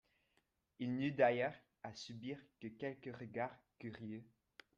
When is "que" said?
2.59-2.69